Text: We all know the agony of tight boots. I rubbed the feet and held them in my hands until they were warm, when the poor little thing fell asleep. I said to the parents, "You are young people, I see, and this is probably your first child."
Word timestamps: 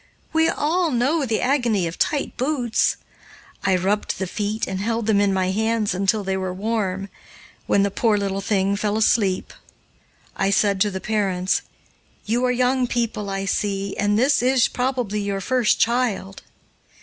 We 0.33 0.49
all 0.49 0.89
know 0.89 1.27
the 1.27 1.41
agony 1.41 1.85
of 1.85 1.99
tight 1.99 2.35
boots. 2.35 2.97
I 3.63 3.75
rubbed 3.75 4.17
the 4.17 4.25
feet 4.25 4.65
and 4.65 4.79
held 4.79 5.05
them 5.05 5.21
in 5.21 5.31
my 5.31 5.51
hands 5.51 5.93
until 5.93 6.23
they 6.23 6.35
were 6.35 6.55
warm, 6.55 7.07
when 7.67 7.83
the 7.83 7.91
poor 7.91 8.17
little 8.17 8.41
thing 8.41 8.75
fell 8.75 8.97
asleep. 8.97 9.53
I 10.35 10.49
said 10.49 10.81
to 10.81 10.89
the 10.89 11.01
parents, 11.01 11.61
"You 12.25 12.43
are 12.45 12.51
young 12.51 12.87
people, 12.87 13.29
I 13.29 13.45
see, 13.45 13.95
and 13.95 14.17
this 14.17 14.41
is 14.41 14.67
probably 14.67 15.19
your 15.21 15.39
first 15.39 15.79
child." 15.79 16.41